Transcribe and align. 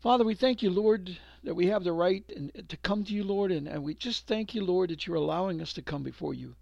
Father, 0.00 0.24
we 0.24 0.34
thank 0.34 0.62
you, 0.62 0.70
Lord, 0.70 1.16
that 1.42 1.54
we 1.54 1.66
have 1.68 1.82
the 1.82 1.92
right 1.92 2.24
uh, 2.30 2.60
to 2.68 2.76
come 2.76 3.04
to 3.04 3.12
you, 3.12 3.24
Lord, 3.24 3.50
and, 3.50 3.66
and 3.66 3.82
we 3.82 3.94
just 3.94 4.26
thank 4.26 4.54
you, 4.54 4.64
Lord, 4.64 4.90
that 4.90 5.06
you're 5.06 5.16
allowing 5.16 5.62
us 5.62 5.72
to 5.72 5.82
come 5.82 6.02
before 6.02 6.34
you. 6.34 6.54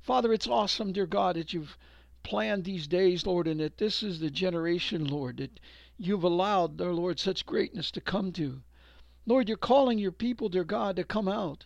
Father, 0.00 0.32
it's 0.32 0.46
awesome, 0.46 0.92
dear 0.92 1.06
God, 1.06 1.36
that 1.36 1.52
you've 1.52 1.76
planned 2.22 2.64
these 2.64 2.86
days, 2.86 3.26
Lord, 3.26 3.46
and 3.46 3.60
that 3.60 3.76
this 3.76 4.02
is 4.02 4.18
the 4.18 4.30
generation, 4.30 5.06
Lord, 5.06 5.36
that 5.36 5.60
you've 5.98 6.24
allowed, 6.24 6.78
dear 6.78 6.92
Lord, 6.94 7.20
such 7.20 7.46
greatness 7.46 7.90
to 7.92 8.00
come 8.00 8.32
to. 8.32 8.62
Lord, 9.26 9.48
you're 9.48 9.58
calling 9.58 9.98
your 9.98 10.12
people, 10.12 10.48
dear 10.48 10.64
God, 10.64 10.96
to 10.96 11.04
come 11.04 11.28
out. 11.28 11.64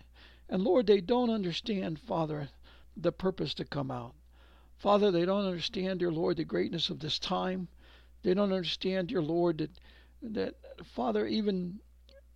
And 0.49 0.63
Lord, 0.63 0.87
they 0.87 1.01
don't 1.01 1.31
understand, 1.31 2.01
Father, 2.01 2.49
the 2.97 3.13
purpose 3.13 3.55
to 3.55 3.65
come 3.65 3.91
out. 3.91 4.15
Father, 4.77 5.11
they 5.11 5.25
don't 5.25 5.47
understand, 5.47 6.01
dear 6.01 6.13
Lord, 6.13 6.37
the 6.37 6.45
greatness 6.45 6.91
of 6.91 7.01
this 7.01 7.19
time. 7.19 7.69
They 8.23 8.35
don't 8.35 8.53
understand, 8.53 9.09
dear 9.09 9.23
Lord, 9.23 9.59
that 9.59 9.71
that 10.23 10.55
Father, 10.85 11.27
even 11.27 11.81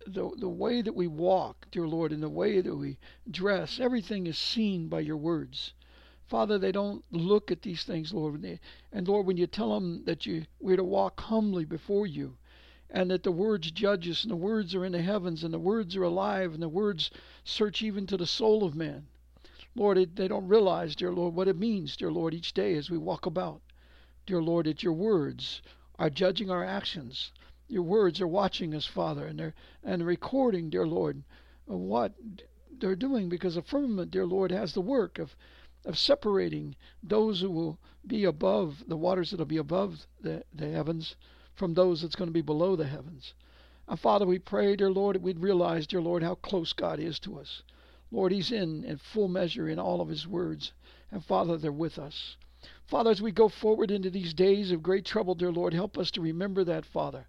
the 0.05 0.29
the 0.37 0.49
way 0.49 0.81
that 0.81 0.95
we 0.95 1.07
walk, 1.07 1.67
dear 1.71 1.87
Lord, 1.87 2.11
and 2.11 2.21
the 2.21 2.29
way 2.29 2.61
that 2.61 2.75
we 2.75 2.97
dress, 3.29 3.79
everything 3.79 4.27
is 4.27 4.37
seen 4.37 4.87
by 4.87 4.99
your 4.99 5.17
words. 5.17 5.73
Father, 6.25 6.57
they 6.57 6.71
don't 6.71 7.03
look 7.11 7.51
at 7.51 7.61
these 7.61 7.83
things, 7.83 8.13
Lord. 8.13 8.43
And 8.91 9.07
Lord, 9.07 9.25
when 9.25 9.37
you 9.37 9.47
tell 9.47 9.73
them 9.73 10.03
that 10.05 10.25
you 10.25 10.45
we're 10.59 10.77
to 10.77 10.83
walk 10.83 11.19
humbly 11.19 11.65
before 11.65 12.07
you, 12.07 12.37
and 12.89 13.11
that 13.11 13.23
the 13.23 13.31
words 13.31 13.71
judge 13.71 14.07
us, 14.09 14.23
and 14.23 14.31
the 14.31 14.35
words 14.35 14.73
are 14.73 14.85
in 14.85 14.93
the 14.93 15.01
heavens, 15.01 15.43
and 15.43 15.53
the 15.53 15.59
words 15.59 15.95
are 15.95 16.03
alive, 16.03 16.53
and 16.53 16.63
the 16.63 16.69
words 16.69 17.11
search 17.43 17.81
even 17.81 18.07
to 18.07 18.17
the 18.17 18.25
soul 18.25 18.63
of 18.63 18.75
man. 18.75 19.07
Lord, 19.75 19.97
it, 19.97 20.15
they 20.15 20.27
don't 20.27 20.47
realize, 20.47 20.95
dear 20.95 21.11
Lord, 21.11 21.33
what 21.33 21.47
it 21.47 21.57
means, 21.57 21.97
dear 21.97 22.11
Lord, 22.11 22.33
each 22.33 22.53
day 22.53 22.75
as 22.75 22.89
we 22.89 22.97
walk 22.97 23.25
about. 23.25 23.61
Dear 24.25 24.41
Lord, 24.41 24.67
that 24.67 24.83
your 24.83 24.93
words 24.93 25.61
are 25.97 26.09
judging 26.09 26.49
our 26.49 26.63
actions. 26.63 27.31
Your 27.67 27.83
words 27.83 28.21
are 28.21 28.27
watching 28.27 28.75
us, 28.75 28.85
Father, 28.85 29.25
and 29.25 29.39
they're 29.39 29.53
and 29.83 30.05
recording, 30.05 30.69
dear 30.69 30.85
Lord, 30.85 31.23
what 31.65 32.13
they're 32.79 32.95
doing 32.95 33.29
because 33.29 33.55
the 33.55 33.61
firmament, 33.61 34.11
dear 34.11 34.25
Lord, 34.25 34.51
has 34.51 34.73
the 34.73 34.81
work 34.81 35.19
of 35.19 35.35
of 35.85 35.97
separating 35.97 36.75
those 37.01 37.41
who 37.41 37.51
will 37.51 37.77
be 38.07 38.23
above 38.23 38.83
the 38.87 38.97
waters 38.97 39.31
that'll 39.31 39.45
be 39.45 39.57
above 39.57 40.07
the, 40.21 40.43
the 40.53 40.69
heavens 40.69 41.15
from 41.55 41.73
those 41.73 42.01
that's 42.01 42.15
going 42.15 42.29
to 42.29 42.33
be 42.33 42.41
below 42.41 42.75
the 42.75 42.87
heavens. 42.87 43.33
And 43.87 43.99
Father, 43.99 44.25
we 44.25 44.39
pray, 44.39 44.75
dear 44.75 44.91
Lord, 44.91 45.15
that 45.15 45.21
we'd 45.21 45.39
realize, 45.39 45.85
dear 45.85 46.01
Lord, 46.01 46.23
how 46.23 46.35
close 46.35 46.71
God 46.73 46.99
is 46.99 47.19
to 47.19 47.37
us. 47.37 47.63
Lord, 48.11 48.31
He's 48.31 48.51
in 48.51 48.83
in 48.85 48.97
full 48.97 49.27
measure 49.27 49.67
in 49.67 49.79
all 49.79 49.99
of 49.99 50.07
His 50.09 50.27
words. 50.27 50.71
And 51.11 51.23
Father, 51.23 51.57
they're 51.57 51.71
with 51.71 51.99
us. 51.99 52.37
Father, 52.85 53.11
as 53.11 53.21
we 53.21 53.31
go 53.31 53.49
forward 53.49 53.91
into 53.91 54.09
these 54.09 54.33
days 54.33 54.71
of 54.71 54.81
great 54.81 55.03
trouble, 55.03 55.35
dear 55.35 55.51
Lord, 55.51 55.73
help 55.73 55.97
us 55.97 56.11
to 56.11 56.21
remember 56.21 56.63
that, 56.63 56.85
Father. 56.85 57.27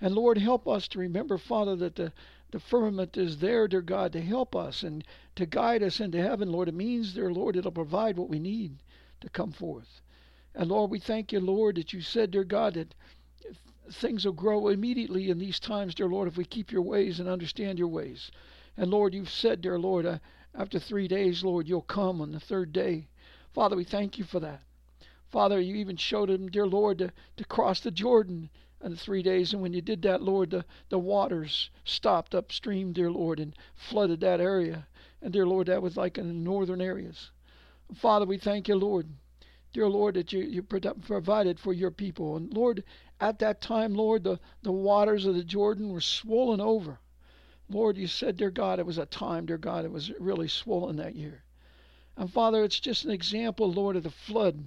And 0.00 0.14
Lord, 0.14 0.38
help 0.38 0.66
us 0.66 0.88
to 0.88 0.98
remember, 0.98 1.36
Father, 1.36 1.76
that 1.76 1.96
the, 1.96 2.12
the 2.50 2.60
firmament 2.60 3.16
is 3.16 3.38
there, 3.38 3.68
dear 3.68 3.82
God, 3.82 4.12
to 4.14 4.20
help 4.20 4.56
us 4.56 4.82
and 4.82 5.04
to 5.36 5.46
guide 5.46 5.82
us 5.82 6.00
into 6.00 6.20
heaven, 6.22 6.50
Lord. 6.50 6.68
It 6.68 6.74
means, 6.74 7.14
dear 7.14 7.32
Lord, 7.32 7.56
it'll 7.56 7.70
provide 7.70 8.16
what 8.16 8.30
we 8.30 8.38
need 8.38 8.76
to 9.20 9.28
come 9.28 9.52
forth. 9.52 10.00
And 10.54 10.70
Lord, 10.70 10.90
we 10.90 10.98
thank 10.98 11.32
you, 11.32 11.40
Lord, 11.40 11.76
that 11.76 11.92
you 11.92 12.00
said, 12.00 12.30
dear 12.30 12.44
God, 12.44 12.74
that 12.74 12.94
things 13.92 14.24
will 14.24 14.32
grow 14.32 14.68
immediately 14.68 15.30
in 15.30 15.38
these 15.38 15.60
times, 15.60 15.94
dear 15.94 16.08
Lord, 16.08 16.28
if 16.28 16.36
we 16.36 16.44
keep 16.44 16.72
your 16.72 16.82
ways 16.82 17.20
and 17.20 17.28
understand 17.28 17.78
your 17.78 17.88
ways. 17.88 18.30
And 18.76 18.90
Lord, 18.90 19.14
you've 19.14 19.30
said, 19.30 19.60
dear 19.60 19.78
Lord, 19.78 20.06
uh, 20.06 20.18
after 20.54 20.78
three 20.78 21.08
days, 21.08 21.44
Lord, 21.44 21.68
you'll 21.68 21.82
come 21.82 22.20
on 22.20 22.32
the 22.32 22.40
third 22.40 22.72
day. 22.72 23.06
Father, 23.52 23.76
we 23.76 23.84
thank 23.84 24.18
you 24.18 24.24
for 24.24 24.40
that. 24.40 24.62
Father, 25.28 25.60
you 25.60 25.76
even 25.76 25.96
showed 25.96 26.30
him, 26.30 26.48
dear 26.48 26.66
Lord, 26.66 26.98
to, 26.98 27.12
to 27.36 27.44
cross 27.44 27.80
the 27.80 27.90
Jordan 27.90 28.50
in 28.82 28.96
three 28.96 29.22
days. 29.22 29.52
And 29.52 29.62
when 29.62 29.72
you 29.72 29.80
did 29.80 30.02
that, 30.02 30.22
Lord, 30.22 30.50
the, 30.50 30.64
the 30.88 30.98
waters 30.98 31.70
stopped 31.84 32.34
upstream, 32.34 32.92
dear 32.92 33.10
Lord, 33.10 33.40
and 33.40 33.54
flooded 33.74 34.20
that 34.20 34.40
area. 34.40 34.86
And 35.22 35.32
dear 35.32 35.46
Lord, 35.46 35.66
that 35.66 35.82
was 35.82 35.96
like 35.96 36.18
in 36.18 36.28
the 36.28 36.34
northern 36.34 36.80
areas. 36.80 37.30
Father, 37.94 38.26
we 38.26 38.38
thank 38.38 38.68
you, 38.68 38.76
Lord. 38.76 39.08
Dear 39.72 39.88
Lord, 39.88 40.14
that 40.14 40.32
you, 40.32 40.40
you 40.40 40.62
provided 40.62 41.60
for 41.60 41.72
your 41.72 41.90
people. 41.90 42.36
And 42.36 42.52
Lord, 42.52 42.82
at 43.20 43.38
that 43.38 43.60
time, 43.60 43.94
Lord, 43.94 44.24
the, 44.24 44.40
the 44.62 44.72
waters 44.72 45.26
of 45.26 45.34
the 45.34 45.44
Jordan 45.44 45.90
were 45.90 46.00
swollen 46.00 46.60
over. 46.60 46.98
Lord, 47.68 47.96
you 47.96 48.08
said, 48.08 48.36
dear 48.36 48.50
God, 48.50 48.80
it 48.80 48.86
was 48.86 48.98
a 48.98 49.06
time, 49.06 49.46
dear 49.46 49.58
God, 49.58 49.84
it 49.84 49.92
was 49.92 50.10
really 50.18 50.48
swollen 50.48 50.96
that 50.96 51.14
year. 51.14 51.44
And 52.16 52.32
Father, 52.32 52.64
it's 52.64 52.80
just 52.80 53.04
an 53.04 53.12
example, 53.12 53.72
Lord, 53.72 53.94
of 53.96 54.02
the 54.02 54.10
flood 54.10 54.64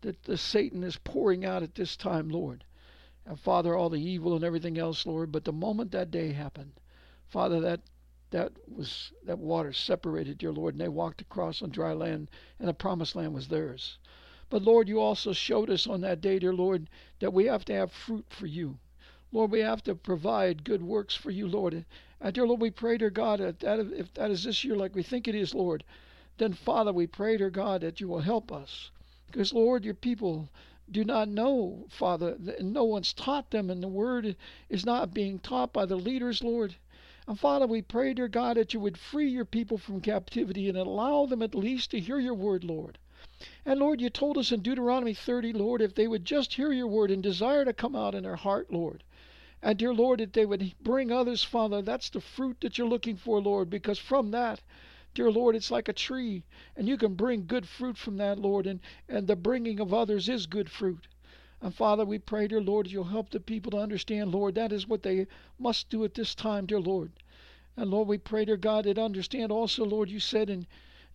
that 0.00 0.22
the 0.24 0.38
Satan 0.38 0.82
is 0.84 0.96
pouring 0.96 1.44
out 1.44 1.62
at 1.62 1.74
this 1.74 1.96
time, 1.96 2.30
Lord. 2.30 2.64
And 3.26 3.38
Father, 3.40 3.74
all 3.74 3.90
the 3.90 4.00
evil 4.00 4.34
and 4.34 4.44
everything 4.44 4.78
else, 4.78 5.04
Lord. 5.04 5.32
But 5.32 5.44
the 5.44 5.52
moment 5.52 5.90
that 5.90 6.12
day 6.12 6.32
happened, 6.32 6.72
Father, 7.26 7.60
that 7.60 7.80
that 8.30 8.52
was 8.68 9.12
that 9.24 9.38
water 9.38 9.72
separated, 9.72 10.38
dear 10.38 10.52
Lord, 10.52 10.74
and 10.74 10.80
they 10.80 10.88
walked 10.88 11.20
across 11.20 11.62
on 11.62 11.70
dry 11.70 11.92
land, 11.92 12.30
and 12.58 12.68
the 12.68 12.74
promised 12.74 13.16
land 13.16 13.34
was 13.34 13.48
theirs. 13.48 13.98
But 14.48 14.62
Lord, 14.62 14.88
you 14.88 15.00
also 15.00 15.32
showed 15.32 15.70
us 15.70 15.86
on 15.86 16.00
that 16.02 16.20
day, 16.20 16.38
dear 16.38 16.54
Lord, 16.54 16.88
that 17.18 17.32
we 17.32 17.46
have 17.46 17.64
to 17.64 17.72
have 17.72 17.90
fruit 17.90 18.26
for 18.28 18.46
you. 18.46 18.78
Lord, 19.32 19.50
we 19.50 19.60
have 19.60 19.82
to 19.84 19.94
provide 19.94 20.64
good 20.64 20.82
works 20.82 21.14
for 21.14 21.30
you, 21.30 21.48
Lord. 21.48 21.84
And 22.20 22.34
dear 22.34 22.46
Lord, 22.46 22.60
we 22.60 22.70
pray, 22.70 22.96
dear 22.96 23.10
God, 23.10 23.40
that 23.40 23.80
if 23.92 24.14
that 24.14 24.30
is 24.30 24.44
this 24.44 24.62
year 24.62 24.76
like 24.76 24.94
we 24.94 25.02
think 25.02 25.26
it 25.26 25.34
is, 25.34 25.54
Lord, 25.54 25.82
then 26.38 26.52
Father, 26.52 26.92
we 26.92 27.06
pray, 27.06 27.36
dear 27.36 27.50
God, 27.50 27.80
that 27.80 28.00
you 28.00 28.08
will 28.08 28.20
help 28.20 28.52
us. 28.52 28.90
Because, 29.26 29.52
Lord, 29.52 29.84
your 29.84 29.94
people 29.94 30.48
do 30.90 31.04
not 31.04 31.28
know, 31.28 31.86
Father, 31.90 32.36
no 32.60 32.84
one's 32.84 33.12
taught 33.12 33.50
them, 33.50 33.70
and 33.70 33.82
the 33.82 33.88
word 33.88 34.36
is 34.68 34.86
not 34.86 35.12
being 35.12 35.38
taught 35.38 35.72
by 35.72 35.84
the 35.84 35.96
leaders, 35.96 36.44
Lord. 36.44 36.76
And 37.26 37.38
Father, 37.38 37.66
we 37.66 37.82
pray, 37.82 38.14
dear 38.14 38.28
God, 38.28 38.56
that 38.56 38.72
you 38.72 38.80
would 38.80 38.96
free 38.96 39.28
your 39.28 39.44
people 39.44 39.78
from 39.78 40.00
captivity 40.00 40.68
and 40.68 40.78
allow 40.78 41.26
them 41.26 41.42
at 41.42 41.54
least 41.54 41.90
to 41.90 42.00
hear 42.00 42.20
your 42.20 42.34
word, 42.34 42.62
Lord. 42.62 42.98
And 43.64 43.80
Lord, 43.80 44.00
you 44.00 44.10
told 44.10 44.38
us 44.38 44.52
in 44.52 44.62
Deuteronomy 44.62 45.12
30, 45.12 45.52
Lord, 45.52 45.82
if 45.82 45.94
they 45.94 46.06
would 46.06 46.24
just 46.24 46.54
hear 46.54 46.72
your 46.72 46.86
word 46.86 47.10
and 47.10 47.22
desire 47.22 47.64
to 47.64 47.72
come 47.72 47.96
out 47.96 48.14
in 48.14 48.22
their 48.22 48.36
heart, 48.36 48.72
Lord. 48.72 49.02
And 49.60 49.76
dear 49.76 49.92
Lord, 49.92 50.20
that 50.20 50.34
they 50.34 50.46
would 50.46 50.74
bring 50.80 51.10
others, 51.10 51.42
Father. 51.42 51.82
That's 51.82 52.10
the 52.10 52.20
fruit 52.20 52.60
that 52.60 52.78
you're 52.78 52.86
looking 52.86 53.16
for, 53.16 53.40
Lord, 53.40 53.68
because 53.68 53.98
from 53.98 54.30
that, 54.30 54.60
dear 55.16 55.30
Lord, 55.30 55.56
it's 55.56 55.70
like 55.70 55.88
a 55.88 55.94
tree. 55.94 56.44
And 56.76 56.86
you 56.86 56.98
can 56.98 57.14
bring 57.14 57.46
good 57.46 57.66
fruit 57.66 57.96
from 57.96 58.18
that, 58.18 58.38
Lord. 58.38 58.66
And, 58.66 58.80
and 59.08 59.26
the 59.26 59.34
bringing 59.34 59.80
of 59.80 59.94
others 59.94 60.28
is 60.28 60.44
good 60.44 60.70
fruit. 60.70 61.08
And 61.62 61.74
Father, 61.74 62.04
we 62.04 62.18
pray, 62.18 62.48
dear 62.48 62.60
Lord, 62.60 62.86
you'll 62.86 63.04
help 63.04 63.30
the 63.30 63.40
people 63.40 63.70
to 63.70 63.78
understand, 63.78 64.30
Lord, 64.30 64.54
that 64.56 64.72
is 64.72 64.86
what 64.86 65.02
they 65.02 65.26
must 65.58 65.88
do 65.88 66.04
at 66.04 66.12
this 66.12 66.34
time, 66.34 66.66
dear 66.66 66.80
Lord. 66.80 67.12
And 67.78 67.90
Lord, 67.90 68.08
we 68.08 68.18
pray, 68.18 68.44
dear 68.44 68.58
God, 68.58 68.84
that 68.84 68.98
understand 68.98 69.50
also, 69.50 69.86
Lord, 69.86 70.10
you 70.10 70.20
said 70.20 70.50
in 70.50 70.66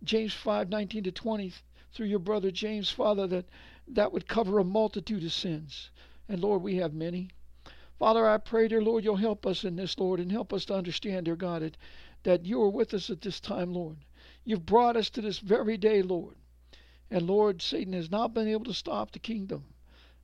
James 0.02 0.34
5 0.34 0.68
19 0.68 1.04
to 1.04 1.12
20, 1.12 1.52
through 1.92 2.06
your 2.06 2.18
brother 2.18 2.50
James, 2.50 2.90
Father, 2.90 3.28
that 3.28 3.46
that 3.86 4.12
would 4.12 4.26
cover 4.26 4.58
a 4.58 4.64
multitude 4.64 5.22
of 5.22 5.32
sins. 5.32 5.90
And 6.28 6.40
Lord, 6.40 6.62
we 6.62 6.76
have 6.76 6.92
many. 6.92 7.28
Father, 8.00 8.28
I 8.28 8.38
pray, 8.38 8.66
dear 8.66 8.82
Lord, 8.82 9.04
you'll 9.04 9.14
help 9.14 9.46
us 9.46 9.62
in 9.62 9.76
this, 9.76 9.96
Lord, 9.96 10.18
and 10.18 10.32
help 10.32 10.52
us 10.52 10.64
to 10.64 10.74
understand, 10.74 11.26
dear 11.26 11.36
God, 11.36 11.62
that, 11.62 11.76
that 12.22 12.44
you 12.44 12.62
are 12.62 12.70
with 12.70 12.94
us 12.94 13.10
at 13.10 13.20
this 13.20 13.40
time, 13.40 13.72
Lord. 13.72 13.98
You've 14.44 14.66
brought 14.66 14.96
us 14.96 15.10
to 15.10 15.20
this 15.20 15.38
very 15.38 15.76
day, 15.76 16.02
Lord. 16.02 16.36
And 17.10 17.26
Lord, 17.26 17.60
Satan 17.60 17.92
has 17.92 18.10
not 18.10 18.34
been 18.34 18.48
able 18.48 18.64
to 18.64 18.74
stop 18.74 19.10
the 19.10 19.18
kingdom. 19.18 19.64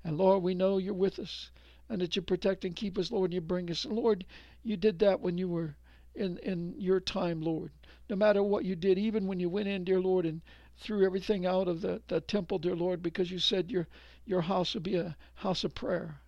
And 0.05 0.17
Lord, 0.17 0.43
we 0.43 0.55
know 0.55 0.79
you're 0.79 0.95
with 0.95 1.19
us 1.19 1.51
and 1.89 2.01
that 2.01 2.17
you 2.17 2.23
protect 2.23 2.65
and 2.65 2.77
keep 2.77 2.99
us, 2.99 3.11
Lord, 3.11 3.31
and 3.31 3.35
you 3.35 3.41
bring 3.41 3.71
us. 3.71 3.85
And 3.85 3.95
Lord, 3.95 4.25
you 4.63 4.77
did 4.77 4.99
that 5.01 5.21
when 5.21 5.39
you 5.39 5.49
were 5.49 5.77
in, 6.15 6.39
in 6.39 6.75
your 6.79 7.01
time, 7.01 7.41
Lord. 7.41 7.73
No 8.09 8.17
matter 8.17 8.43
what 8.43 8.65
you 8.65 8.75
did, 8.75 8.99
even 8.99 9.27
when 9.27 9.41
you 9.41 9.49
went 9.49 9.69
in, 9.69 9.85
dear 9.85 10.01
Lord, 10.01 10.27
and 10.27 10.41
threw 10.79 11.05
everything 11.05 11.47
out 11.47 11.69
of 11.69 11.81
the, 11.81 12.01
the 12.09 12.21
temple, 12.21 12.59
dear 12.59 12.77
Lord, 12.77 13.03
because 13.03 13.31
you 13.31 13.39
said 13.39 13.71
your, 13.71 13.87
your 14.25 14.43
house 14.43 14.75
would 14.75 14.83
be 14.83 14.97
a 14.97 15.17
house 15.35 15.65
of 15.65 15.75
prayer. 15.75 16.21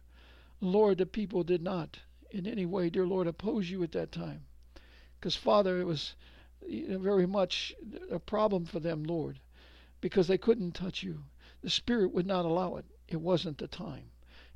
Lord, 0.61 0.99
the 0.99 1.07
people 1.07 1.43
did 1.43 1.63
not 1.63 1.99
in 2.31 2.47
any 2.47 2.67
way, 2.67 2.91
dear 2.91 3.07
Lord, 3.07 3.27
oppose 3.27 3.71
you 3.71 3.83
at 3.83 3.93
that 3.93 4.13
time. 4.13 4.45
Because, 5.21 5.37
Father, 5.37 5.79
it 5.79 5.87
was 5.87 6.15
very 6.67 7.27
much 7.27 7.75
a 8.11 8.19
problem 8.19 8.65
for 8.65 8.81
them, 8.81 9.05
Lord, 9.05 9.39
because 10.01 10.29
they 10.29 10.39
couldn't 10.39 10.73
touch 10.73 11.03
you. 11.03 11.25
The 11.61 11.69
Spirit 11.69 12.15
would 12.15 12.27
not 12.27 12.47
allow 12.47 12.77
it. 12.77 12.87
It 13.07 13.21
wasn't 13.21 13.59
the 13.59 13.69
time. 13.69 14.05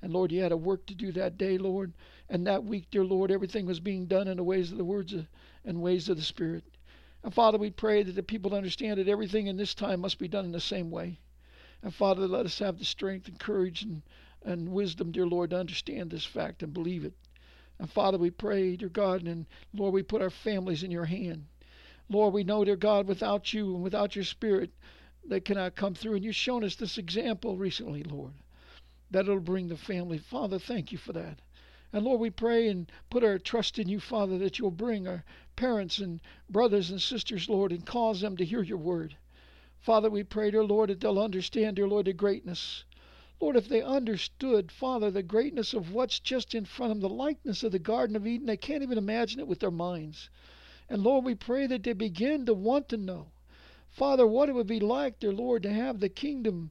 And 0.01 0.11
Lord, 0.11 0.33
you 0.33 0.41
had 0.41 0.53
a 0.53 0.57
work 0.57 0.87
to 0.87 0.95
do 0.95 1.13
that 1.13 1.37
day, 1.37 1.59
Lord. 1.59 1.93
And 2.31 2.47
that 2.47 2.65
week, 2.65 2.91
dear 2.91 3.05
Lord, 3.05 3.31
everything 3.31 3.67
was 3.67 3.79
being 3.79 4.07
done 4.07 4.27
in 4.27 4.39
the 4.39 4.45
ways 4.45 4.73
of 4.73 4.79
the 4.79 4.85
words 4.85 5.13
of, 5.13 5.27
and 5.67 5.83
ways 5.83 6.09
of 6.09 6.17
the 6.17 6.23
Spirit. 6.23 6.65
And 7.23 7.35
Father, 7.35 7.59
we 7.59 7.71
pray 7.71 8.03
that 8.03 8.13
the 8.13 8.23
people 8.23 8.55
understand 8.55 8.99
that 8.99 9.09
everything 9.09 9.47
in 9.47 9.59
this 9.59 9.75
time 9.75 10.01
must 10.01 10.19
be 10.19 10.29
done 10.29 10.47
in 10.47 10.53
the 10.53 10.61
same 10.61 10.91
way. 10.91 11.19
And 11.83 11.95
Father, 11.95 12.27
let 12.27 12.47
us 12.47 12.59
have 12.61 12.79
the 12.79 12.87
strength 12.87 13.29
and 13.29 13.39
courage 13.39 13.83
and, 13.83 14.01
and 14.43 14.73
wisdom, 14.73 15.13
dear 15.13 15.27
Lord, 15.27 15.51
to 15.51 15.59
understand 15.59 16.11
this 16.11 16.25
fact 16.25 16.63
and 16.63 16.73
believe 16.73 17.05
it. 17.05 17.13
And 17.79 17.91
Father, 17.91 18.19
we 18.19 18.31
pray, 18.31 18.77
dear 18.77 18.89
God, 18.89 19.23
and 19.27 19.47
Lord, 19.73 19.93
we 19.93 20.03
put 20.03 20.23
our 20.23 20.31
families 20.31 20.83
in 20.83 20.91
your 20.91 21.05
hand. 21.05 21.47
Lord, 22.09 22.35
we 22.35 22.45
know, 22.45 22.65
dear 22.65 22.77
God, 22.77 23.09
without 23.09 23.53
you 23.53 23.75
and 23.75 23.83
without 23.83 24.15
your 24.15 24.25
Spirit, 24.25 24.71
they 25.25 25.41
cannot 25.41 25.75
come 25.75 25.95
through. 25.95 26.15
And 26.15 26.25
you've 26.25 26.37
shown 26.37 26.63
us 26.65 26.77
this 26.77 26.99
example 26.99 27.57
recently, 27.57 28.03
Lord, 28.03 28.33
that 29.11 29.25
it'll 29.25 29.41
bring 29.41 29.69
the 29.69 29.77
family. 29.77 30.19
Father, 30.19 30.59
thank 30.59 30.93
you 30.93 30.99
for 30.99 31.13
that. 31.15 31.41
And 31.93 32.05
Lord, 32.05 32.21
we 32.21 32.31
pray 32.31 32.69
and 32.69 32.91
put 33.09 33.25
our 33.25 33.39
trust 33.39 33.79
in 33.79 33.89
you, 33.89 34.01
Father, 34.01 34.37
that 34.39 34.59
you'll 34.59 34.71
bring 34.71 35.07
our 35.07 35.25
parents 35.57 35.99
and 35.99 36.21
brothers 36.51 36.91
and 36.91 37.01
sisters, 37.01 37.49
Lord, 37.49 37.73
and 37.73 37.87
cause 37.87 38.21
them 38.21 38.37
to 38.37 38.45
hear 38.45 38.63
your 38.63 38.79
word. 38.79 39.17
Father, 39.81 40.11
we 40.11 40.25
pray, 40.25 40.51
dear 40.51 40.65
Lord, 40.65 40.91
that 40.91 41.01
they'll 41.01 41.19
understand, 41.19 41.77
dear 41.77 41.87
Lord, 41.87 42.07
the 42.07 42.13
greatness. 42.13 42.85
Lord, 43.45 43.57
if 43.57 43.69
they 43.69 43.83
understood, 43.83 44.73
Father, 44.73 45.11
the 45.11 45.23
greatness 45.23 45.75
of 45.75 45.93
what's 45.93 46.19
just 46.19 46.55
in 46.55 46.65
front 46.65 46.93
of 46.93 47.01
them, 47.01 47.11
the 47.11 47.15
likeness 47.15 47.63
of 47.63 47.73
the 47.73 47.79
Garden 47.79 48.17
of 48.17 48.27
Eden, 48.27 48.47
they 48.47 48.57
can't 48.57 48.83
even 48.83 48.97
imagine 48.97 49.39
it 49.39 49.47
with 49.47 49.61
their 49.61 49.71
minds. 49.71 50.31
And 50.89 51.03
Lord, 51.03 51.27
we 51.27 51.35
pray 51.35 51.67
that 51.67 51.83
they 51.83 51.93
begin 51.93 52.47
to 52.47 52.55
want 52.55 52.89
to 52.89 52.97
know, 52.97 53.27
Father, 53.91 54.27
what 54.27 54.49
it 54.49 54.55
would 54.55 54.67
be 54.67 54.81
like, 54.81 55.21
dear 55.21 55.31
Lord, 55.31 55.63
to 55.65 55.71
have 55.71 56.01
the 56.01 56.09
kingdom 56.09 56.71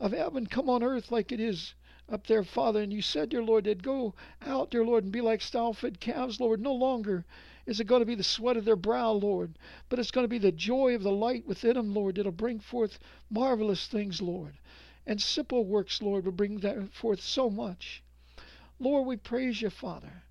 of 0.00 0.12
heaven 0.12 0.46
come 0.46 0.70
on 0.70 0.82
earth 0.82 1.12
like 1.12 1.30
it 1.30 1.40
is 1.40 1.74
up 2.08 2.26
there, 2.26 2.42
Father. 2.42 2.80
And 2.80 2.90
you 2.90 3.02
said, 3.02 3.28
dear 3.28 3.44
Lord, 3.44 3.64
they'd 3.64 3.82
go 3.82 4.14
out, 4.40 4.70
dear 4.70 4.82
Lord, 4.82 5.04
and 5.04 5.12
be 5.12 5.20
like 5.20 5.42
stall 5.42 5.74
fed 5.74 6.00
calves, 6.00 6.40
Lord. 6.40 6.58
No 6.58 6.72
longer 6.72 7.26
is 7.66 7.80
it 7.80 7.86
going 7.86 8.00
to 8.00 8.06
be 8.06 8.14
the 8.14 8.24
sweat 8.24 8.56
of 8.56 8.64
their 8.64 8.76
brow, 8.76 9.10
Lord, 9.10 9.58
but 9.90 9.98
it's 9.98 10.10
going 10.10 10.24
to 10.24 10.28
be 10.28 10.38
the 10.38 10.52
joy 10.52 10.94
of 10.94 11.02
the 11.02 11.12
light 11.12 11.46
within 11.46 11.74
them, 11.74 11.92
Lord, 11.92 12.14
that'll 12.14 12.32
bring 12.32 12.60
forth 12.60 12.98
marvelous 13.28 13.86
things, 13.86 14.22
Lord. 14.22 14.54
And 15.06 15.20
simple 15.20 15.64
works, 15.64 16.00
Lord, 16.00 16.24
will 16.24 16.32
bring 16.32 16.60
forth 16.92 17.20
so 17.20 17.50
much. 17.50 18.02
Lord, 18.78 19.06
we 19.06 19.16
praise 19.16 19.60
you, 19.60 19.70
Father. 19.70 20.22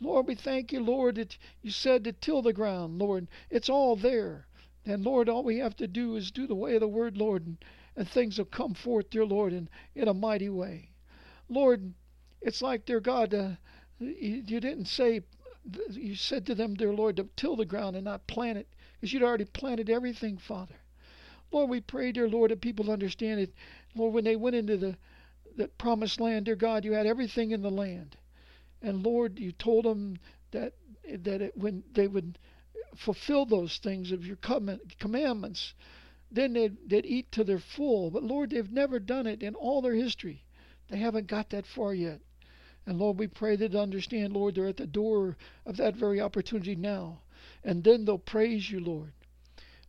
Lord, 0.00 0.26
we 0.26 0.34
thank 0.34 0.72
you, 0.72 0.80
Lord, 0.80 1.16
that 1.16 1.36
you 1.62 1.70
said 1.70 2.04
to 2.04 2.12
till 2.12 2.42
the 2.42 2.52
ground, 2.52 2.98
Lord. 2.98 3.28
It's 3.50 3.68
all 3.68 3.96
there. 3.96 4.46
And 4.84 5.04
Lord, 5.04 5.28
all 5.28 5.44
we 5.44 5.58
have 5.58 5.76
to 5.76 5.86
do 5.86 6.16
is 6.16 6.30
do 6.30 6.46
the 6.46 6.54
way 6.54 6.74
of 6.74 6.80
the 6.80 6.88
word, 6.88 7.16
Lord, 7.16 7.46
and, 7.46 7.64
and 7.96 8.08
things 8.08 8.38
will 8.38 8.46
come 8.46 8.74
forth, 8.74 9.10
dear 9.10 9.24
Lord, 9.24 9.52
in, 9.52 9.68
in 9.94 10.08
a 10.08 10.14
mighty 10.14 10.48
way. 10.48 10.90
Lord, 11.48 11.92
it's 12.40 12.62
like, 12.62 12.84
dear 12.84 12.98
God, 12.98 13.32
uh, 13.32 13.50
you, 14.00 14.42
you 14.44 14.60
didn't 14.60 14.86
say, 14.86 15.22
you 15.90 16.16
said 16.16 16.46
to 16.46 16.54
them, 16.56 16.74
dear 16.74 16.92
Lord, 16.92 17.16
to 17.16 17.28
till 17.36 17.54
the 17.54 17.64
ground 17.64 17.94
and 17.94 18.04
not 18.04 18.26
plant 18.26 18.58
it, 18.58 18.66
because 18.94 19.12
you'd 19.12 19.22
already 19.22 19.44
planted 19.44 19.88
everything, 19.88 20.38
Father. 20.38 20.74
Lord, 21.52 21.70
we 21.70 21.80
pray, 21.80 22.10
dear 22.10 22.28
Lord, 22.28 22.50
that 22.50 22.60
people 22.60 22.90
understand 22.90 23.38
it. 23.38 23.52
Lord, 23.94 24.14
when 24.14 24.24
they 24.24 24.36
went 24.36 24.56
into 24.56 24.76
the, 24.76 24.96
the 25.56 25.68
promised 25.68 26.20
land, 26.20 26.46
dear 26.46 26.56
God, 26.56 26.84
you 26.84 26.92
had 26.92 27.06
everything 27.06 27.50
in 27.50 27.62
the 27.62 27.70
land. 27.70 28.16
And 28.80 29.02
Lord, 29.02 29.38
you 29.38 29.52
told 29.52 29.84
them 29.84 30.18
that 30.50 30.74
that 31.08 31.42
it, 31.42 31.56
when 31.56 31.82
they 31.92 32.06
would 32.06 32.38
fulfill 32.96 33.44
those 33.44 33.78
things 33.78 34.12
of 34.12 34.26
your 34.26 34.36
commandments, 34.98 35.74
then 36.30 36.52
they'd, 36.52 36.76
they'd 36.88 37.06
eat 37.06 37.30
to 37.32 37.44
their 37.44 37.58
full. 37.58 38.10
But 38.10 38.22
Lord, 38.22 38.50
they've 38.50 38.70
never 38.70 38.98
done 38.98 39.26
it 39.26 39.42
in 39.42 39.54
all 39.54 39.82
their 39.82 39.94
history. 39.94 40.44
They 40.88 40.98
haven't 40.98 41.26
got 41.26 41.50
that 41.50 41.66
far 41.66 41.94
yet. 41.94 42.20
And 42.86 42.98
Lord, 42.98 43.18
we 43.18 43.26
pray 43.26 43.56
that 43.56 43.72
they 43.72 43.78
understand, 43.78 44.32
Lord, 44.32 44.54
they're 44.54 44.66
at 44.66 44.76
the 44.76 44.86
door 44.86 45.36
of 45.66 45.76
that 45.76 45.96
very 45.96 46.20
opportunity 46.20 46.74
now. 46.74 47.20
And 47.62 47.84
then 47.84 48.04
they'll 48.04 48.18
praise 48.18 48.70
you, 48.70 48.80
Lord. 48.80 49.12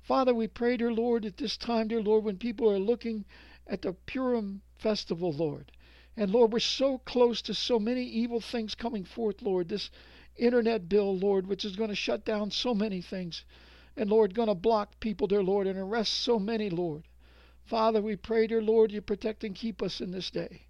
Father, 0.02 0.34
we 0.34 0.48
pray, 0.48 0.78
dear 0.78 0.92
Lord, 0.92 1.26
at 1.26 1.38
this 1.38 1.58
time, 1.58 1.88
dear 1.88 2.02
Lord, 2.02 2.24
when 2.24 2.38
people 2.38 2.70
are 2.70 2.80
looking 2.80 3.26
at 3.68 3.82
the 3.82 3.94
Purim 3.94 4.62
festival, 4.78 5.32
Lord, 5.32 5.72
and 6.16 6.32
Lord, 6.32 6.54
we're 6.54 6.60
so 6.60 7.00
close 7.00 7.42
to 7.44 7.56
so 7.56 7.80
many 7.80 8.04
evil 8.04 8.40
things 8.40 8.76
coming 8.76 9.04
forth, 9.04 9.42
Lord. 9.42 9.68
This 9.68 9.90
internet 10.36 10.88
bill, 10.88 11.18
Lord, 11.18 11.48
which 11.48 11.66
is 11.66 11.76
going 11.76 11.90
to 11.90 11.96
shut 11.96 12.24
down 12.24 12.52
so 12.52 12.76
many 12.76 13.02
things. 13.02 13.44
And 13.98 14.10
Lord, 14.10 14.36
going 14.36 14.48
to 14.48 14.56
block 14.56 15.00
people, 15.00 15.26
dear 15.26 15.44
Lord, 15.44 15.66
and 15.66 15.78
arrest 15.78 16.14
so 16.14 16.38
many, 16.38 16.70
Lord. 16.70 17.04
Father, 17.66 18.02
we 18.02 18.16
pray, 18.16 18.46
dear 18.46 18.62
Lord, 18.62 18.92
you 18.92 19.02
protect 19.02 19.44
and 19.44 19.56
keep 19.56 19.82
us 19.82 20.02
in 20.02 20.12
this 20.12 20.30
day. 20.30 20.68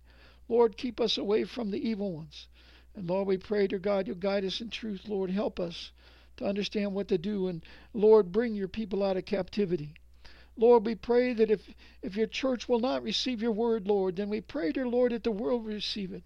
Lord, 0.48 0.78
keep 0.78 1.01
us 1.01 1.18
away 1.18 1.44
from 1.44 1.72
the 1.72 1.89
evil 1.89 2.13
ones. 2.13 2.48
And 2.96 3.10
Lord, 3.10 3.28
we 3.28 3.38
pray, 3.38 3.68
dear 3.68 3.80
God, 3.80 4.07
you'll 4.07 4.16
guide 4.16 4.46
us 4.46 4.62
in 4.62 4.69
truth. 4.69 5.10
Lord, 5.10 5.30
help 5.30 5.60
us 5.60 5.92
to 6.38 6.46
understand 6.46 6.94
what 6.94 7.10
to 7.10 7.18
do. 7.18 7.48
And 7.48 7.66
Lord, 7.94 8.31
bring 8.31 8.56
your 8.56 8.68
people 8.69 9.04
out 9.04 9.18
of 9.18 9.25
captivity. 9.25 9.96
Lord, 10.56 10.86
we 10.86 10.94
pray 10.94 11.34
that 11.34 11.50
if, 11.50 11.68
if 12.04 12.16
your 12.16 12.28
church 12.28 12.70
will 12.70 12.80
not 12.80 13.02
receive 13.02 13.42
your 13.42 13.52
word, 13.52 13.88
Lord, 13.88 14.18
then 14.18 14.30
we 14.30 14.40
pray, 14.40 14.72
dear 14.72 14.88
Lord, 14.88 15.12
that 15.12 15.24
the 15.24 15.32
world 15.32 15.64
will 15.64 15.74
receive 15.74 16.14
it. 16.14 16.24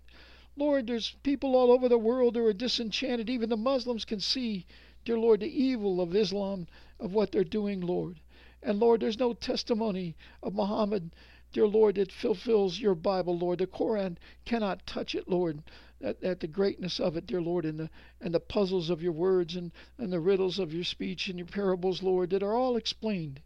Lord, 0.57 0.87
there's 0.87 1.15
people 1.23 1.55
all 1.55 1.71
over 1.71 1.87
the 1.87 1.97
world 1.97 2.35
who 2.35 2.45
are 2.45 2.51
disenchanted. 2.51 3.29
Even 3.29 3.47
the 3.47 3.55
Muslims 3.55 4.03
can 4.03 4.19
see, 4.19 4.65
dear 5.05 5.17
Lord, 5.17 5.39
the 5.39 5.47
evil 5.47 6.01
of 6.01 6.13
Islam, 6.13 6.67
of 6.99 7.13
what 7.13 7.31
they're 7.31 7.45
doing, 7.45 7.79
Lord. 7.79 8.19
And 8.61 8.81
Lord, 8.81 8.99
there's 8.99 9.17
no 9.17 9.31
testimony 9.31 10.17
of 10.43 10.53
Muhammad, 10.53 11.15
dear 11.53 11.67
Lord, 11.67 11.95
that 11.95 12.11
fulfills 12.11 12.81
your 12.81 12.95
Bible, 12.95 13.37
Lord. 13.37 13.59
The 13.59 13.67
Koran 13.67 14.17
cannot 14.43 14.85
touch 14.85 15.15
it, 15.15 15.29
Lord. 15.29 15.63
At, 16.01 16.21
at 16.21 16.41
the 16.41 16.47
greatness 16.47 16.99
of 16.99 17.15
it, 17.15 17.27
dear 17.27 17.41
Lord, 17.41 17.63
and 17.63 17.79
the 17.79 17.89
and 18.19 18.33
the 18.33 18.41
puzzles 18.41 18.89
of 18.89 19.01
your 19.01 19.13
words 19.13 19.55
and, 19.55 19.71
and 19.97 20.11
the 20.11 20.19
riddles 20.19 20.59
of 20.59 20.73
your 20.73 20.83
speech 20.83 21.29
and 21.29 21.39
your 21.39 21.47
parables, 21.47 22.03
Lord, 22.03 22.31
that 22.31 22.43
are 22.43 22.53
all 22.53 22.75
explained 22.75 23.41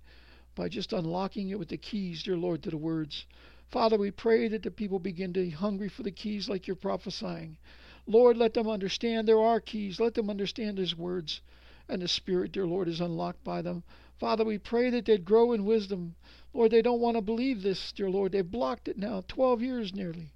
by 0.56 0.68
just 0.69 0.94
unlocking 0.94 1.50
it 1.50 1.59
with 1.59 1.69
the 1.69 1.77
keys, 1.77 2.24
dear 2.24 2.38
Lord, 2.38 2.63
to 2.63 2.69
the 2.69 2.77
words. 2.77 3.25
Father, 3.69 3.98
we 3.98 4.12
pray 4.12 4.48
that 4.50 4.63
the 4.63 4.71
people 4.71 5.00
begin 5.00 5.31
to 5.33 5.44
be 5.44 5.50
hungry 5.50 5.88
for 5.88 6.03
the 6.03 6.12
keys 6.12 6.50
like 6.50 6.68
you're 6.68 6.75
prophesying. 6.75 7.57
Lord, 8.06 8.36
let 8.36 8.53
them 8.53 8.68
understand 8.68 9.27
there 9.27 9.39
are 9.39 9.62
keys. 9.62 10.00
Let 10.00 10.13
them 10.13 10.30
understand 10.30 10.77
His 10.77 10.95
words. 10.95 11.42
And 11.88 12.01
the 12.01 12.07
Spirit, 12.07 12.51
dear 12.51 12.68
Lord, 12.68 12.88
is 12.88 13.00
unlocked 13.00 13.44
by 13.44 13.62
them. 13.62 13.83
Father, 14.18 14.44
we 14.44 14.57
pray 14.57 14.89
that 14.89 15.06
they'd 15.06 15.24
grow 15.25 15.53
in 15.53 15.65
wisdom. 15.65 16.15
Lord, 16.53 16.71
they 16.71 16.81
don't 16.81 17.00
want 17.00 17.15
to 17.15 17.21
believe 17.21 17.62
this, 17.62 17.92
dear 17.92 18.09
Lord. 18.09 18.33
They've 18.33 18.50
blocked 18.50 18.88
it 18.88 18.98
now, 18.98 19.24
12 19.27 19.62
years 19.62 19.94
nearly. 19.94 20.33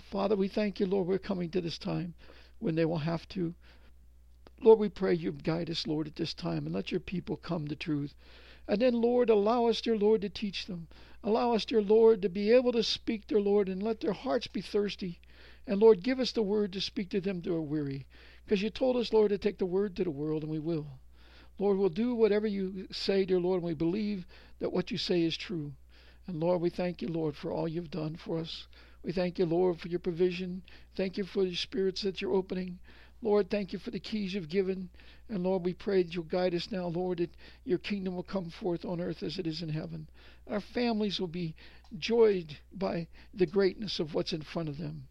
Father, 0.00 0.34
we 0.34 0.48
thank 0.48 0.80
you, 0.80 0.86
Lord, 0.86 1.06
we're 1.06 1.18
coming 1.18 1.50
to 1.50 1.60
this 1.60 1.76
time 1.76 2.14
when 2.58 2.74
they 2.74 2.84
will 2.84 2.98
have 2.98 3.28
to. 3.30 3.54
Lord, 4.62 4.78
we 4.78 4.88
pray 4.88 5.12
you 5.12 5.32
guide 5.32 5.68
us, 5.68 5.86
Lord, 5.86 6.06
at 6.06 6.16
this 6.16 6.32
time 6.32 6.66
and 6.66 6.74
let 6.74 6.90
your 6.90 7.00
people 7.00 7.36
come 7.36 7.68
to 7.68 7.76
truth. 7.76 8.14
And 8.68 8.80
then, 8.80 9.00
Lord, 9.00 9.28
allow 9.28 9.66
us, 9.66 9.80
dear 9.80 9.96
Lord, 9.96 10.20
to 10.22 10.28
teach 10.28 10.66
them. 10.66 10.88
Allow 11.24 11.52
us, 11.52 11.64
dear 11.64 11.82
Lord, 11.82 12.22
to 12.22 12.28
be 12.28 12.52
able 12.52 12.72
to 12.72 12.82
speak, 12.82 13.26
dear 13.26 13.40
Lord, 13.40 13.68
and 13.68 13.82
let 13.82 14.00
their 14.00 14.12
hearts 14.12 14.46
be 14.46 14.60
thirsty. 14.60 15.20
And 15.66 15.80
Lord, 15.80 16.02
give 16.02 16.18
us 16.18 16.32
the 16.32 16.42
word 16.42 16.72
to 16.72 16.80
speak 16.80 17.10
to 17.10 17.20
them 17.20 17.42
who 17.42 17.54
are 17.54 17.62
weary. 17.62 18.06
Because 18.44 18.62
you 18.62 18.70
told 18.70 18.96
us, 18.96 19.12
Lord, 19.12 19.30
to 19.30 19.38
take 19.38 19.58
the 19.58 19.66
word 19.66 19.96
to 19.96 20.04
the 20.04 20.10
world, 20.10 20.42
and 20.42 20.50
we 20.50 20.58
will. 20.58 20.86
Lord, 21.58 21.78
we'll 21.78 21.88
do 21.90 22.14
whatever 22.14 22.46
you 22.46 22.88
say, 22.90 23.24
dear 23.24 23.38
Lord, 23.38 23.58
and 23.58 23.66
we 23.66 23.74
believe 23.74 24.26
that 24.58 24.72
what 24.72 24.90
you 24.90 24.98
say 24.98 25.22
is 25.22 25.36
true. 25.36 25.72
And 26.26 26.40
Lord, 26.40 26.60
we 26.60 26.70
thank 26.70 27.02
you, 27.02 27.08
Lord, 27.08 27.36
for 27.36 27.52
all 27.52 27.68
you've 27.68 27.90
done 27.90 28.16
for 28.16 28.38
us. 28.38 28.66
We 29.02 29.12
thank 29.12 29.38
you, 29.38 29.46
Lord, 29.46 29.80
for 29.80 29.88
your 29.88 29.98
provision. 29.98 30.62
Thank 30.94 31.18
you 31.18 31.24
for 31.24 31.44
the 31.44 31.54
spirits 31.54 32.02
that 32.02 32.20
you're 32.20 32.34
opening. 32.34 32.78
Lord, 33.22 33.48
thank 33.48 33.72
you 33.72 33.78
for 33.78 33.92
the 33.92 34.00
keys 34.00 34.34
you've 34.34 34.48
given. 34.48 34.90
And 35.28 35.44
Lord, 35.44 35.64
we 35.64 35.74
pray 35.74 36.02
that 36.02 36.14
you'll 36.14 36.24
guide 36.24 36.54
us 36.54 36.70
now, 36.72 36.88
Lord, 36.88 37.18
that 37.18 37.30
your 37.64 37.78
kingdom 37.78 38.16
will 38.16 38.24
come 38.24 38.50
forth 38.50 38.84
on 38.84 39.00
earth 39.00 39.22
as 39.22 39.38
it 39.38 39.46
is 39.46 39.62
in 39.62 39.68
heaven. 39.68 40.08
Our 40.48 40.60
families 40.60 41.20
will 41.20 41.28
be 41.28 41.54
joyed 41.96 42.58
by 42.72 43.06
the 43.32 43.46
greatness 43.46 44.00
of 44.00 44.12
what's 44.12 44.32
in 44.32 44.42
front 44.42 44.68
of 44.68 44.76
them. 44.76 45.06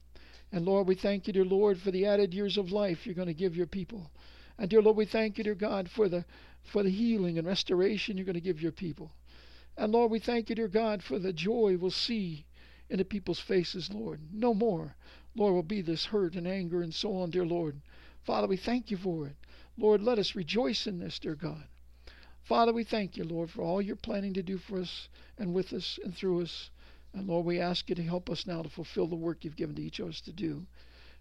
And 0.51 0.65
Lord, 0.65 0.87
we 0.87 0.95
thank 0.95 1.27
you, 1.27 1.33
dear 1.33 1.45
Lord, 1.45 1.79
for 1.79 1.91
the 1.91 2.05
added 2.05 2.33
years 2.33 2.57
of 2.57 2.73
life 2.73 3.05
you're 3.05 3.15
going 3.15 3.29
to 3.29 3.33
give 3.33 3.55
your 3.55 3.67
people. 3.67 4.11
And 4.57 4.69
dear 4.69 4.81
Lord, 4.81 4.97
we 4.97 5.05
thank 5.05 5.37
you, 5.37 5.45
dear 5.45 5.55
God, 5.55 5.89
for 5.89 6.09
the 6.09 6.25
for 6.63 6.83
the 6.83 6.89
healing 6.91 7.37
and 7.39 7.47
restoration 7.47 8.17
you're 8.17 8.25
going 8.25 8.35
to 8.35 8.41
give 8.41 8.61
your 8.61 8.71
people. 8.71 9.11
And 9.77 9.93
Lord, 9.93 10.11
we 10.11 10.19
thank 10.19 10.49
you, 10.49 10.55
dear 10.55 10.67
God, 10.67 11.01
for 11.01 11.17
the 11.17 11.33
joy 11.33 11.77
we'll 11.79 11.91
see 11.91 12.45
in 12.89 12.97
the 12.97 13.05
people's 13.05 13.39
faces, 13.39 13.91
Lord. 13.91 14.19
No 14.33 14.53
more, 14.53 14.95
Lord, 15.33 15.53
will 15.53 15.63
be 15.63 15.81
this 15.81 16.05
hurt 16.05 16.35
and 16.35 16.45
anger 16.45 16.81
and 16.81 16.93
so 16.93 17.15
on, 17.15 17.31
dear 17.31 17.45
Lord. 17.45 17.81
Father, 18.23 18.47
we 18.47 18.57
thank 18.57 18.91
you 18.91 18.97
for 18.97 19.27
it. 19.27 19.35
Lord, 19.77 20.03
let 20.03 20.19
us 20.19 20.35
rejoice 20.35 20.85
in 20.85 20.99
this, 20.99 21.19
dear 21.19 21.35
God. 21.35 21.63
Father, 22.43 22.73
we 22.73 22.83
thank 22.83 23.17
you, 23.17 23.23
Lord, 23.23 23.49
for 23.49 23.61
all 23.61 23.81
you're 23.81 23.95
planning 23.95 24.33
to 24.33 24.43
do 24.43 24.57
for 24.57 24.79
us 24.79 25.09
and 25.37 25.53
with 25.53 25.73
us 25.73 25.99
and 26.03 26.15
through 26.15 26.41
us. 26.41 26.69
And 27.13 27.27
Lord, 27.27 27.45
we 27.45 27.59
ask 27.59 27.89
you 27.89 27.95
to 27.95 28.03
help 28.03 28.29
us 28.29 28.45
now 28.45 28.61
to 28.61 28.69
fulfill 28.69 29.07
the 29.07 29.15
work 29.15 29.43
you've 29.43 29.55
given 29.55 29.75
to 29.75 29.81
each 29.81 29.99
of 29.99 30.09
us 30.09 30.21
to 30.21 30.31
do. 30.31 30.65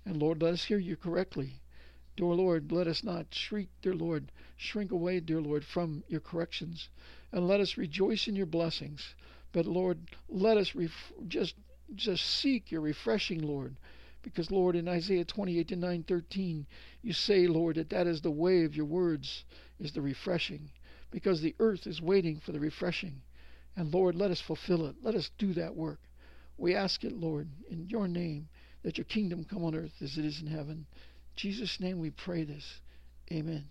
And 0.04 0.16
Lord, 0.16 0.42
let 0.42 0.54
us 0.54 0.64
hear 0.64 0.78
you 0.78 0.96
correctly. 0.96 1.60
Dear 2.16 2.34
Lord, 2.34 2.72
let 2.72 2.86
us 2.86 3.04
not 3.04 3.34
shriek, 3.34 3.68
dear 3.80 3.94
Lord, 3.94 4.30
shrink 4.56 4.90
away, 4.90 5.20
dear 5.20 5.40
Lord, 5.40 5.64
from 5.64 6.04
your 6.08 6.20
corrections. 6.20 6.88
And 7.32 7.46
let 7.46 7.60
us 7.60 7.76
rejoice 7.76 8.28
in 8.28 8.36
your 8.36 8.46
blessings. 8.46 9.14
But 9.52 9.66
Lord, 9.66 9.98
let 10.28 10.56
us 10.56 10.74
ref- 10.74 11.12
just 11.28 11.54
just 11.94 12.24
seek 12.24 12.70
your 12.70 12.82
refreshing, 12.82 13.40
Lord, 13.40 13.76
Because, 14.22 14.50
Lord, 14.50 14.76
in 14.76 14.88
Isaiah 14.88 15.24
28 15.24 15.68
to 15.68 15.76
9, 15.76 16.02
13, 16.02 16.66
you 17.02 17.12
say, 17.12 17.46
Lord, 17.46 17.76
that 17.76 17.90
that 17.90 18.06
is 18.06 18.20
the 18.20 18.30
way 18.30 18.64
of 18.64 18.76
your 18.76 18.86
words, 18.86 19.44
is 19.78 19.92
the 19.92 20.02
refreshing. 20.02 20.70
Because 21.10 21.40
the 21.40 21.56
earth 21.58 21.86
is 21.86 22.02
waiting 22.02 22.38
for 22.38 22.52
the 22.52 22.60
refreshing. 22.60 23.22
And, 23.76 23.92
Lord, 23.92 24.14
let 24.14 24.30
us 24.30 24.40
fulfill 24.40 24.86
it. 24.86 24.96
Let 25.02 25.14
us 25.14 25.30
do 25.38 25.54
that 25.54 25.74
work. 25.74 26.00
We 26.58 26.74
ask 26.74 27.04
it, 27.04 27.12
Lord, 27.12 27.48
in 27.70 27.88
your 27.88 28.06
name, 28.06 28.48
that 28.82 28.98
your 28.98 29.06
kingdom 29.06 29.44
come 29.44 29.64
on 29.64 29.74
earth 29.74 30.02
as 30.02 30.18
it 30.18 30.24
is 30.24 30.40
in 30.40 30.46
heaven. 30.46 30.86
In 30.94 31.36
Jesus' 31.36 31.80
name 31.80 31.98
we 31.98 32.10
pray 32.10 32.44
this. 32.44 32.80
Amen. 33.32 33.70